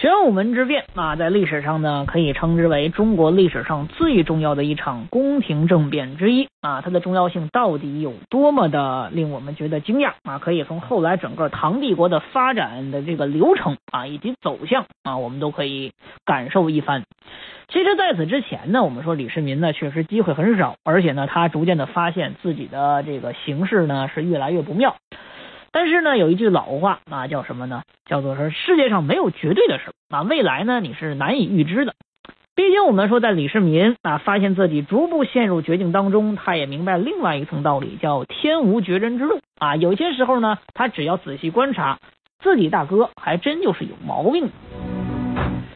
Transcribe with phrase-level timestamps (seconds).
[0.00, 6.80] 玄武门之变啊，在历史上呢，可以称之为中国历史上最重要的一场宫廷政变之一啊。
[6.80, 10.38] 它的重要性到底有多么的令我们觉得惊讶啊？
[10.38, 15.92] 可以从后来整个唐帝国的发展的这个流程啊，以及走向啊，我们都可以
[16.24, 17.02] 感受一番。
[17.68, 24.96] 其实，在此之前呢，我们说李世民呢，确实机会很少，而且呢，他逐渐的发现自己的这个形势呢是越来越不妙。
[25.72, 27.82] 但是呢，有一句老话啊，叫什么呢？
[28.06, 31.94] 叫做说世界上没有绝对的事啊，未来呢你是难以预知的。
[32.56, 39.76] 毕竟我们说，在李世民啊发现自己逐步陷入绝境当中，他也明白另外一层道理，叫天无绝人之路啊。
[39.76, 41.98] 有些时候呢，他只要仔细观察，
[42.42, 44.50] 自己大哥还真就是有毛病。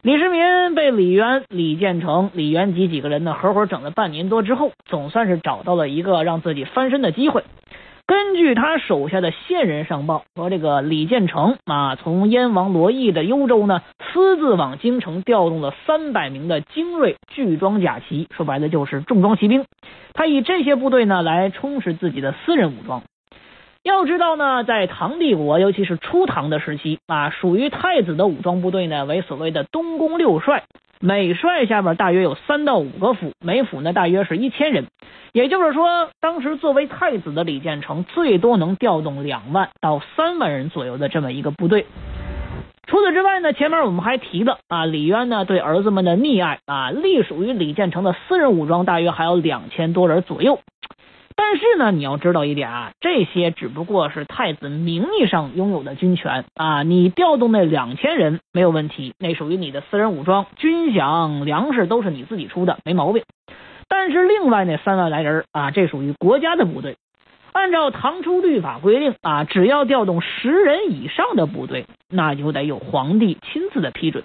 [0.02, 7.44] 李世民被李渊、李建成、李元吉几个人呢合伙整了半年多之后，总算是找到了一个让自己翻身的机会。
[8.06, 13.80] 根据他手下的线人上报，说这个李建成啊，从燕王罗毅的幽州呢，
[14.12, 19.64] 私自往京城调动了三百名的精锐巨装甲骑，说白了就是重装骑兵。
[20.12, 23.02] 他以这些部队呢来充实自己的私人武装。
[23.82, 30.64] 要知道呢，在唐帝国，尤其是初唐的时期啊，属于太子的武装部队呢，为所谓的东宫六帅，
[31.06, 34.86] 每帅下边大约有三到五个府，每府呢大约是一千人。
[35.34, 41.84] 也就是说，当时作为太子的李建成，最多能调动两万到三万人左右的这么一个部队。
[42.86, 50.58] 除此之外呢，前面我们还提的啊，李渊呢对儿子们的溺爱啊，隶属于李建成的私人武装大约还有两千多人左右。
[51.36, 56.82] 但是呢，你要知道一点啊，这些只不过是太子名义上拥有的军权啊。
[56.82, 63.24] 你调动那两千人没有问题，那属于你的私人武装，军饷、粮食都是你自己出的，没毛病。
[63.88, 66.96] 但是另外那三万来人啊，这属于国家的部队。
[67.52, 74.24] 按照唐初律法规定啊，只要调动十人以上的部队，那就得有皇帝亲自的批准。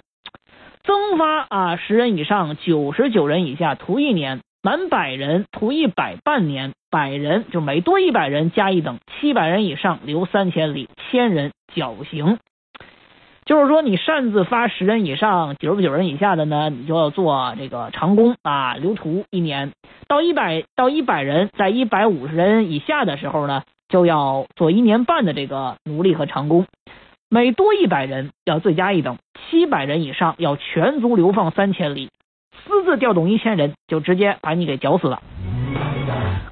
[0.84, 4.40] 增发啊，十人以上，九十九人以下徒一年。
[4.62, 12.36] 满百人徒一百半年，百人就每多一百人加一等，七百人以上留三千里，千人绞刑。
[13.46, 19.72] 就是说，你擅自发十人以上、九十九人以下的呢，你就要做这个长工啊，留徒一年。
[20.06, 26.66] 到一百到一百人，在一百五十人以下的时候呢，就要做一年半的这个奴隶和长工。
[27.30, 29.16] 每多一百人要罪加一等，
[29.48, 32.10] 七百人以上要全族流放三千里。
[32.64, 35.20] 私自调动一千人，就直接把你给绞死了。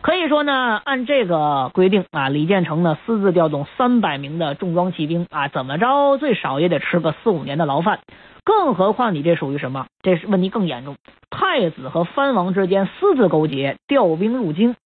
[0.00, 8.00] 可以说呢，按这个规定啊，李建成呢私自调动三百名的重装骑兵啊，怎么着最少也得吃个四五年的牢饭。
[8.44, 9.86] 更何况你这属于什么？
[10.02, 10.96] 这是问题更严重。
[11.30, 14.76] 太子和藩王之间私自勾结，调兵入京。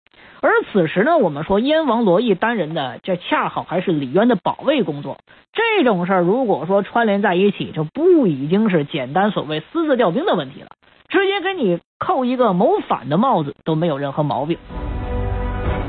[0.41, 5.19] 而此时呢，我们说燕王罗毅担任的，这恰好还是李渊的保卫工作。
[5.53, 10.67] 这种事儿如果说串联在一起，就不已经是简单所谓私自调兵的问题了。
[11.13, 14.57] 直接给你扣一个谋反的帽子都没有任何毛病。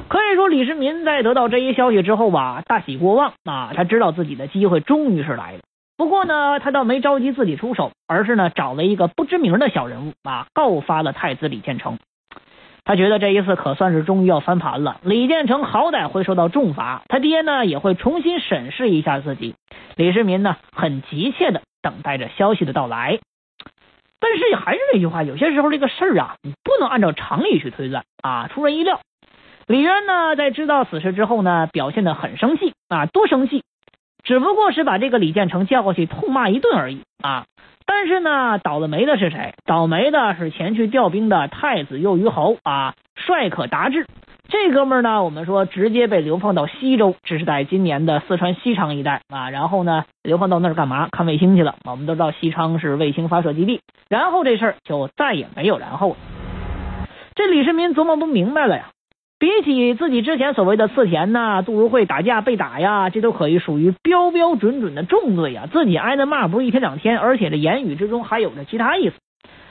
[0.07, 3.73] 可以说，李世民在得到这一消息之后吧，大喜过望啊！
[3.75, 5.61] 他知道自己的机会终于是来了。
[5.97, 11.97] 不过呢，他倒没着急自己出手，而是呢找了一个不知名的小人物啊，告发了太子李建成。
[12.85, 14.99] 他觉得这一次可算是终于要翻盘了。
[15.03, 19.55] 李建成好歹会受到重罚，他爹呢也会重新审视一下自己。
[19.97, 23.21] 李世民呢很急切的等待着消息的到来。
[24.25, 29.01] 但是还是那句话，有些时候这个事儿啊，你不能按照常理去推断啊，出人意料。
[29.67, 33.65] 李渊呢，在知道此事之后呢，表现的很生气啊，多生气，
[34.23, 37.45] 只不过是把这个李建成叫过去痛骂一顿而已啊。
[37.85, 39.53] 但是呢，倒了霉的是谁？
[39.67, 44.07] 倒霉的是前去调兵的太子右虞侯啊，帅可达志。
[44.47, 49.49] 这哥们儿呢，我们说直接被流放到西周，这是在今年的四川西昌一带啊。
[49.51, 51.09] 然后呢，流放到那儿干嘛？
[51.11, 51.77] 看卫星去了。
[51.85, 53.81] 我们都知道西昌是卫星发射基地。
[54.09, 56.17] 然后这事儿就再也没有然后了。
[57.35, 58.91] 这李世民琢磨不明白了呀。
[59.39, 65.67] 比起自己之前所谓的刺田呐、杜如晦打架被打呀，这都可以属于标标准准的重罪呀。
[65.73, 69.17] 自己挨的骂不是一天两天，而且这言语之中还有着其他意思。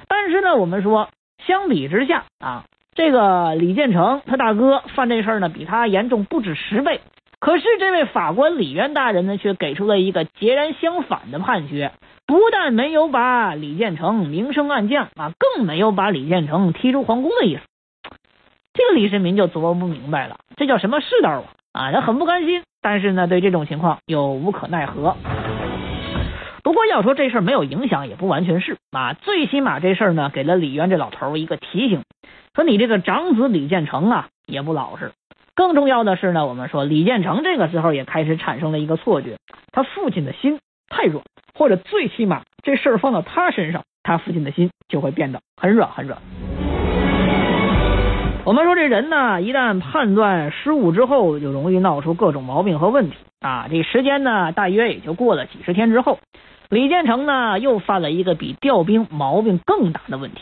[0.08, 1.10] 但是呢，我们说
[1.46, 2.66] 相比之下啊。
[2.96, 7.02] 这个李建成他大哥犯这事儿呢，比他严重不止十倍。
[7.40, 11.92] 可是这位法官李渊大人呢，却给出了一个截然相反的判决，
[12.26, 17.62] 不但没有把李建成明升暗降啊，更没有把李建成踢出皇宫的意思。
[18.74, 21.44] 这个李世民就琢磨不明白了，这叫什么世道啊？
[21.74, 25.18] 啊，他很不甘心，但是呢，对这种情况又无可奈何。
[26.64, 29.14] 不过要说这事儿没有影响，也不完全是啊。
[29.14, 32.04] 最起码这事儿呢，给了李渊这老头一个提醒，
[32.56, 35.12] 说你这个长子李建成啊，也不老实。
[35.56, 39.38] 更重要的是呢，我们说李建成这个时候也开始产生了一个错觉，
[39.72, 41.24] 他父亲的心太软，
[41.56, 46.20] 或者最起码这事儿放到他身上，他父亲的心就会变得很软很软。
[48.46, 53.68] 我们说这人呢，一旦判断失误之后，就容易闹出各种毛病和问题啊。
[53.68, 56.20] 这时间呢，大约也就过了几十天之后，
[56.70, 60.42] 李建成呢又犯了一个比调兵毛病更大的问题。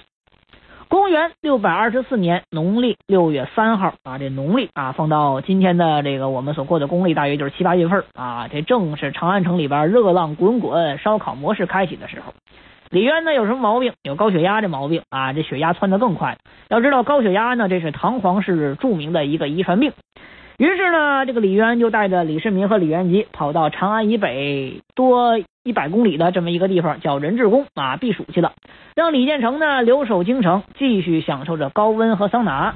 [0.91, 8.49] 公元六百二十四年农历六月三号啊，这农历啊，放到今天的这个我们所过的公历，大约就是七八月份啊。
[8.49, 12.33] 这正是长安城里边热浪滚滚、烧烤模式开启的时候。
[12.89, 13.93] 李渊呢有什么毛病？
[14.03, 16.37] 有高血压这毛病啊，这血压窜得更快。
[16.67, 19.93] 要知道高血压呢，这是唐皇室著名的一个遗传病。
[20.61, 28.53] 于是呢，这个李渊就带着李世民和李元吉跑到长安以北多一百公里的这么一个地方，叫仁治宫啊避暑去了。
[28.95, 32.75] 让李建成呢留守京城，继续享受着高温和桑拿。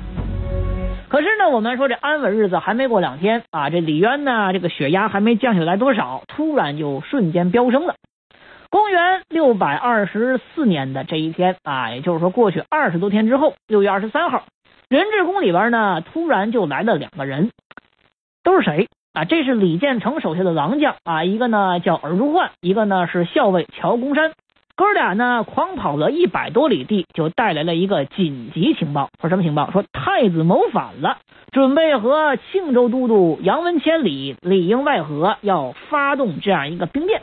[1.09, 7.93] 可是呢，我们说这安稳日子还没过两天啊，这李渊呢这个血压还没降下来多少，突然就瞬间飙升了。
[8.71, 14.45] 公元六百二十四年的这一天啊，也就是说过去二十多天之后，六月二十三号，
[14.89, 17.51] 仁治宫里边呢突然就来了两个人。
[18.43, 19.25] 都是谁啊？
[19.25, 24.33] 这是李建成手下的狼将啊，一个呢叫尔朱焕，一个呢是校尉乔公山。
[24.75, 29.09] 哥俩呢狂跑了一百多里地，就带来了一个紧急情报。
[29.19, 29.71] 说什么情报？
[29.71, 31.17] 说太子谋反了，
[31.51, 37.21] 准备和庆州都督杨文千里里应外合，要发动这样一个兵变。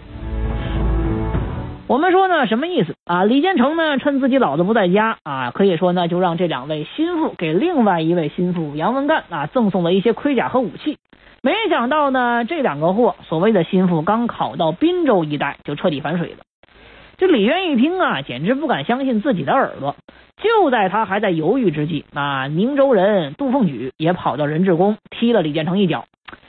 [1.92, 3.24] 我们说呢，什么意思啊？
[3.24, 10.96] 李建成呢，趁自己老子不在家啊，可以说呢，就让这两位心腹给另外一位心腹杨文干啊赠送了一些盔甲和武器。
[11.42, 16.38] 没想到呢，这两个货，所谓的心腹，刚考到滨州一带，就彻底反水了。
[17.18, 19.94] 这李渊一听啊，简直不敢相信自己的耳朵。
[20.42, 26.06] 就在他还在犹豫之际，啊，宁州人杜凤举也跑到仁治宫踢了李建成一脚。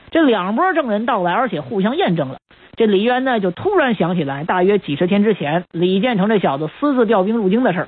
[0.10, 2.38] 这两波证人到来，而且互相验证了。
[2.76, 7.88] 这李渊呢，就突然想起来，大约几十天之前，李建成这小子私自调兵入京的事儿。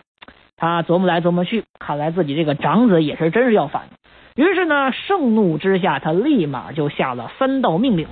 [0.58, 3.84] 他琢磨来琢磨去，看来自己这个长子也是真是要反。
[4.36, 8.08] 于是呢，盛怒之下，他立马就下了三道命令。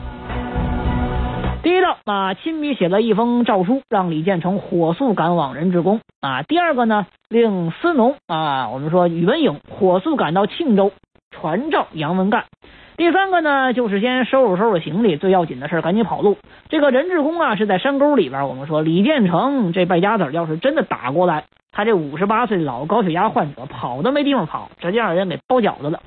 [1.62, 6.42] 第一道啊，亲笔写了一封诏书，让李建成火速赶往仁治宫啊。
[6.42, 10.92] 第二个呢，令司农啊，我们说宇文颖火速赶到庆州，
[11.30, 12.46] 传召杨文干。
[12.95, 16.38] 第三个呢，就是先收拾收拾行李，最要紧的事赶紧跑路。
[16.69, 18.48] 这个人质宫啊，是在山沟里边。
[18.48, 26.01] 我们说李建成这败家子，要是真的打过来，他这五十八岁老高血压患者跑都没地方跑，直接让人给包饺子了。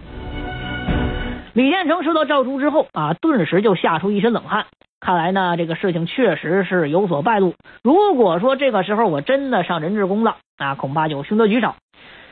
[1.54, 4.66] 李建成收到诏书之后啊，顿时就吓出一身冷汗。
[5.00, 7.54] 看来呢，这个事情确实是有所败露。
[7.82, 11.74] 如果说这个时候我真的上人质宫了，那恐怕就凶多吉少。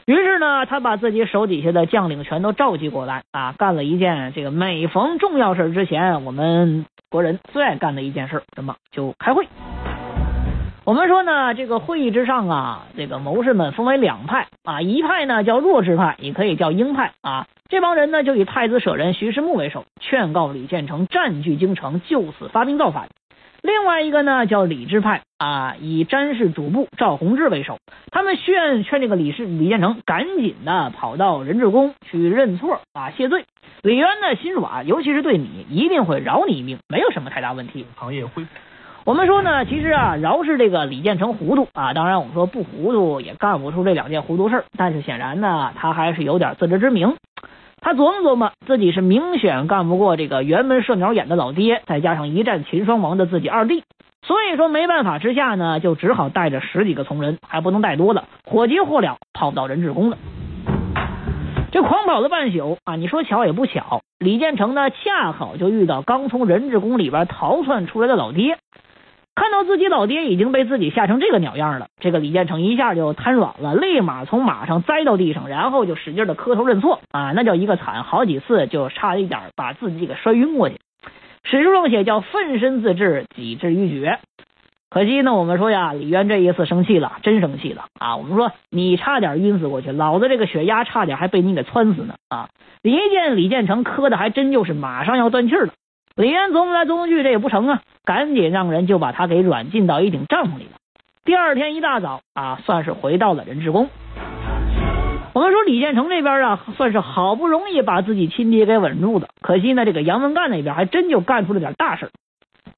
[0.07, 8.77] 于是呢，他把自己手底下的将领全都召集过来啊，干了一件这个每逢重要事之前，我们国人最爱干的一件事，什么？
[8.91, 9.49] 就开会。
[10.85, 17.47] 我们说呢，这个会议之上啊，这个谋士们分为两派啊，一派呢叫弱智派，也可以叫鹰派啊。
[17.71, 23.09] 这帮人呢就以太子舍人徐世穆为首，劝告李建成占据京城，就此发兵造反。
[23.65, 27.79] 另外一个呢叫李治派啊，以詹氏主簿赵弘志为首，
[28.11, 33.47] 他们劝劝这个李氏李建成赶紧的跑到仁智宫去认错啊谢罪。
[33.81, 37.87] 李渊呢心软，尤其是对你，一定会饶你一命，没有什么太大问题。
[37.97, 38.51] 行业恢复。
[39.07, 47.17] 我们说呢，其实啊，饶是这个李建成糊涂啊，当然我们说不糊涂也干不出这两件糊涂事但是显然呢，他还是有点自知之明。
[47.85, 53.85] 他琢磨琢磨，自己是明显干不过这个辕门射鸟眼的老爹，再加上一战秦双王的自己二弟，
[54.23, 60.17] 所以说没办法之下呢，就只好带着十几个从人，还不能带多了，火急火燎跑不到人质宫了。
[61.73, 68.57] 这狂跑了半宿啊，你说巧也不巧，李建成呢恰好就遇到刚从人质宫里边逃窜出来的老爹。
[69.35, 80.77] 看到自己老爹已经被自己吓成这个鸟样了，这个李建成一下就瘫软了，立马从马上栽到地上，然后就使劲的磕头认错啊，那叫一个惨，好几次就差一点把自己给摔晕过去。
[81.43, 84.19] 史书上写叫奋身自治，己至于绝。
[84.89, 88.17] 可惜呢，我们说呀，李渊这一次生气了，真生气了啊！
[88.17, 92.49] 我们说你差点晕死过去，老子这个血压差点还被你给窜死呢啊！
[92.83, 95.73] 一见李建成磕的还真就是马上要断气了。
[96.17, 100.79] 李渊琢磨来琢磨去，这也不成啊，赶紧让人就把他给软禁到一顶帐篷里了。
[101.25, 103.91] 第二天一大早啊，算是回到了人质宫。
[105.33, 112.13] 我们说李建成这边啊，算是好不容易把自己亲爹给稳住的，可惜呢，这个杨文干那边还真就干出了点大事。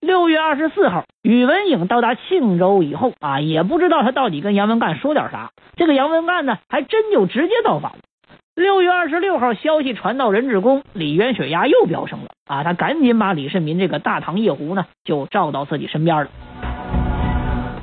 [0.01, 5.51] 六月二十四号，宇文颖到达庆州以后啊，也不知道他到底跟杨文干说点啥。
[5.77, 7.99] 这个杨文干呢，还真就直接造反了。
[8.57, 12.65] 六月二十六号，消息传到人质宫，李渊血压又飙升了啊！
[12.65, 16.31] 他赶紧把李世民这个大唐夜壶呢，就召到自己身边了。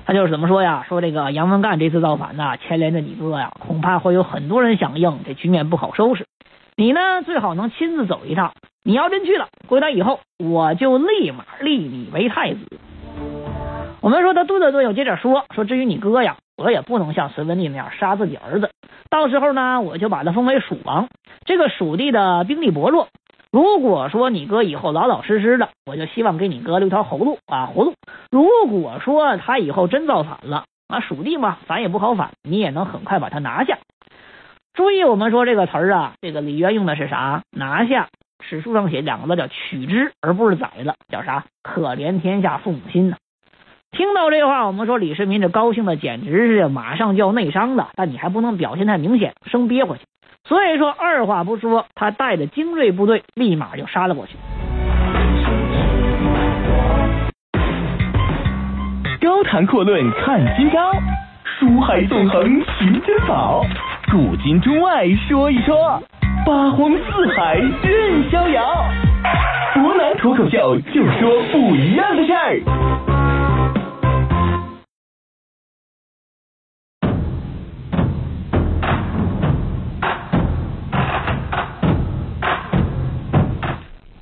[0.08, 0.84] 他就是怎么说呀？
[0.90, 6.26] 说这个杨文干这次造反呢，牵连着你哥呀，恐怕会有很多人响应，这局面不好收拾。
[6.76, 8.54] 你呢，最好能亲自走一趟。
[8.84, 12.80] 你要真去了，回来以后，我就立马立你为太子。
[14.02, 18.72] 我们说他顿了顿，又接着说说，至于你哥呀，我也不能像隋文帝那样杀自己儿子。
[19.14, 21.08] 到时候呢，我就把他封为蜀王。
[21.46, 23.10] 这个蜀地的兵力薄弱，
[23.52, 27.94] 如果说你哥以后老老实实的，我就希望给你哥留条活路啊活路。
[28.32, 33.78] 如果说他以后真造反了啊，蜀地嘛，反也不好反，你也能很快把他拿下。
[34.74, 37.44] 注意，我们说这个词儿啊，这个李渊用的是啥？
[37.52, 38.08] 拿下，
[38.44, 41.46] 史书上写两个字叫取之，而不是宰了，叫啥？
[41.62, 43.18] 可怜天下父母心呐！
[43.94, 50.04] 听到这话，我们说李世民这高兴的简直是马上就要内伤了，但你还不能表现太明显，生憋回去。
[50.46, 54.36] 所以说，二话不说，他带着精锐部队立马就杀了过去。
[59.22, 60.92] 高谈阔论看今朝，
[61.46, 62.44] 书海纵横
[62.80, 63.64] 寻珍宝，
[64.12, 66.02] 古今中外说一说，
[66.48, 68.86] 八荒四海任逍遥。
[69.76, 73.23] 湖南脱口秀就说不一样的事儿。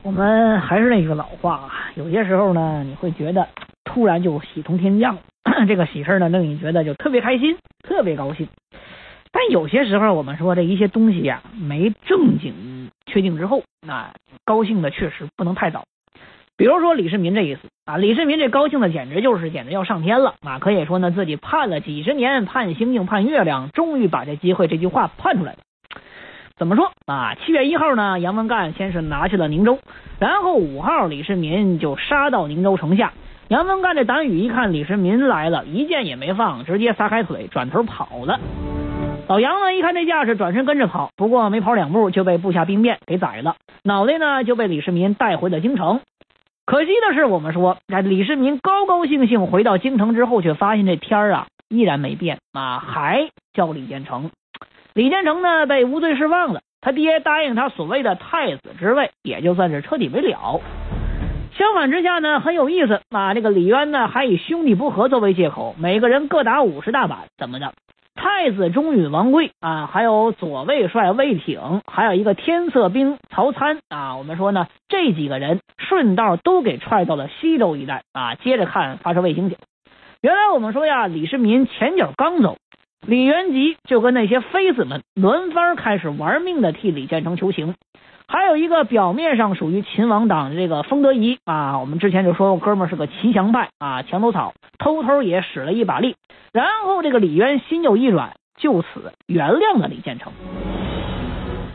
[0.04, 3.48] 我们还是那句老话啊，有些时候呢，你会觉得
[3.84, 5.20] 突然就喜从天降，
[5.68, 8.48] 这个喜事呢，令你觉得就特别开心，特别高兴。
[9.32, 14.12] 但有些时候，我们说这一些东西呀，没正经确定之后，那
[14.44, 15.84] 高兴的确实不能太早。
[16.58, 20.58] 比如说李世民这一次啊，李世民这高兴的简直就是简直要上天了啊！
[20.58, 25.60] 可以说呢，自己盼了几十年，盼星星盼月亮，终于把这机会这句话盼出来了。
[26.62, 27.34] 怎么说啊？
[27.44, 29.80] 七月一号呢，杨文干先是拿下了宁州，
[30.20, 33.14] 然后五号李世民就杀到宁州城下。
[33.48, 38.40] 杨文干这胆羽一看李世民来了，一箭也没放，直接撒开腿转头跑了。
[39.28, 46.02] 老杨呢一看这架势，转身跟着跑，不过没跑两步就被部下兵变给宰了，脑袋呢就被李世民带回了京城。
[46.68, 54.30] 可惜的是，我们说在李世民高高兴兴回到京城之后，却发现这天儿啊依然没变啊，还叫李建成。
[54.94, 60.60] 李建成呢被无罪释放了，他爹答应他所谓的太子之位，也就算是彻底没了。
[61.54, 67.74] 相反之下呢，很有意思啊，这个李渊呢还以兄弟不和作为借口，每个人各打五十大板，怎么的？
[68.14, 78.36] 太子忠允王贵啊，还有左卫帅魏挺，还有一个天策兵曹参啊，我们说呢，这几个人顺道都给踹到了西周一带啊。
[78.36, 79.58] 接着看发射卫星去。
[80.22, 82.58] 原来我们说呀，李世民前脚刚走。
[83.08, 87.74] 李元吉就跟那些妃子们轮番开始玩命的替李建成求情，
[88.28, 96.16] 还有一个表面上属于秦王党的这个封德仪啊，我们之前就说过，哥们是个骑墙派啊，墙头草，偷偷也使了一把力。
[96.54, 100.32] 然后这个李渊心有一软，就此原谅了李建成。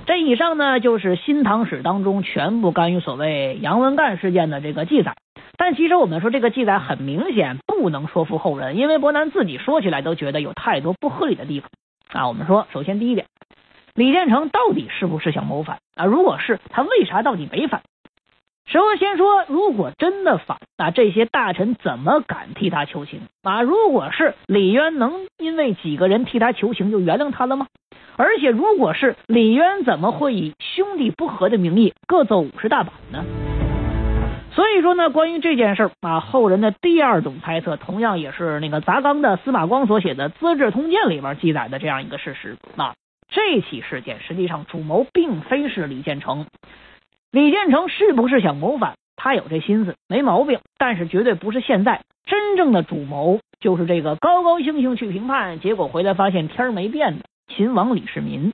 [0.06, 5.16] 这以上呢，就是《新唐史》当中全部关于所谓杨文干事件的这个记载。
[5.58, 11.70] 但其实我们说这个记载很明显不能说服后人，因为伯南自己说起来都觉得有太多不合理的地方
[12.12, 12.28] 啊。
[12.28, 13.26] 我们说，首先第一点，
[13.94, 16.04] 李建成到底是不是想谋反啊？
[16.04, 17.82] 如果是，他为啥到底没反？
[18.66, 23.62] 首先说，如果真的反，那这些大臣怎么敢替他求情啊？
[23.62, 27.68] 如果是李渊，能因为几个人替他求情就原谅他了吗？
[28.16, 33.24] 而且，如果是李渊，怎么会以兄弟不和的名义各奏五十大板呢？
[34.56, 42.94] 所以说呢，关于这件事儿啊，后人的第二种猜测，同样也是那个砸缸的司马光所写的《资治通鉴》里边记载的这样一个事实啊。
[43.28, 46.46] 这起事件实际上主谋并非是李建成，
[47.30, 48.94] 李建成是不是想谋反？
[49.14, 58.52] 他有这心思，没毛病，但是绝对不是现在真正的主谋，就是这个高高兴兴去评判，结果回来发现天儿没变的秦王李世民。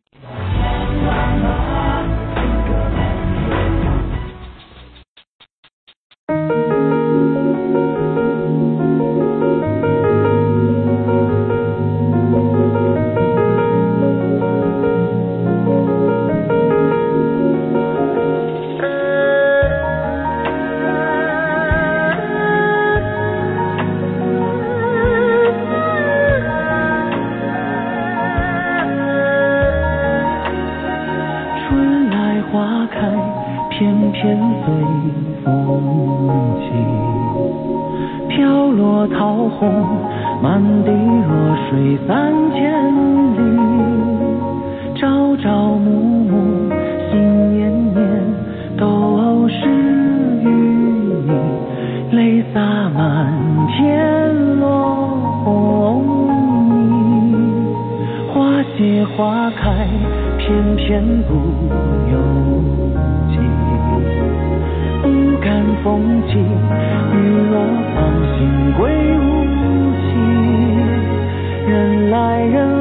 [52.53, 53.33] 洒满
[53.69, 54.67] 天落
[55.45, 56.05] 红
[57.31, 57.33] 泥，
[58.33, 59.87] 花谢花开，
[60.39, 61.35] 偏偏不
[62.11, 62.19] 由
[63.31, 63.35] 己。
[65.03, 65.07] 不
[65.41, 66.35] 堪风景，
[67.13, 67.17] 雨
[67.51, 67.55] 落
[67.95, 67.97] 芳
[68.37, 68.41] 心，
[68.79, 68.81] 归
[69.19, 69.23] 无
[70.09, 70.11] 期。
[71.69, 72.72] 人来人。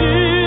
[0.00, 0.37] you.